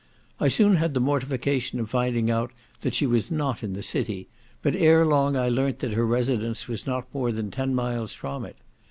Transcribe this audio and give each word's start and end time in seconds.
I 0.39 0.47
soon 0.47 0.77
had 0.77 0.95
the 0.95 0.99
mortification 0.99 1.79
of 1.79 1.91
finding 1.91 2.25
that 2.25 2.95
she 2.95 3.05
was 3.05 3.29
not 3.29 3.61
in 3.61 3.73
the 3.73 3.83
city; 3.83 4.27
but 4.63 4.75
ere 4.75 5.05
long 5.05 5.37
I 5.37 5.47
learnt 5.47 5.77
that 5.77 5.93
her 5.93 6.07
residence 6.07 6.67
was 6.67 6.87
not 6.87 7.05
more 7.13 7.31
than 7.31 7.51
ten 7.51 7.75
miles 7.75 8.15
from 8.15 8.43
it. 8.45 8.55